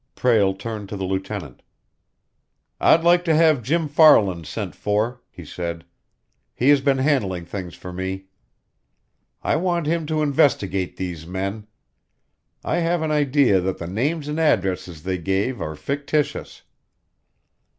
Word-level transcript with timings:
Prale 0.15 0.55
turned 0.55 0.89
to 0.89 0.97
the 0.97 1.03
lieutenant. 1.05 1.61
"I'd 2.79 3.03
like 3.03 3.23
to 3.25 3.35
have 3.35 3.61
Jim 3.61 3.87
Farland 3.87 4.47
sent 4.47 4.73
for," 4.73 5.21
he 5.29 5.45
said. 5.45 5.85
"He 6.55 6.69
has 6.69 6.81
been 6.81 6.97
handling 6.97 7.45
things 7.45 7.75
for 7.75 7.93
me. 7.93 8.25
I 9.43 9.57
want 9.57 9.85
him 9.85 10.07
to 10.07 10.23
investigate 10.23 10.97
these 10.97 11.27
men. 11.27 11.67
I 12.63 12.77
have 12.77 13.03
an 13.03 13.11
idea 13.11 13.61
that 13.61 13.77
the 13.77 13.85
names 13.85 14.27
and 14.27 14.39
addresses 14.39 15.03
they 15.03 15.19
gave 15.19 15.61
are 15.61 15.75
fictitious. 15.75 16.63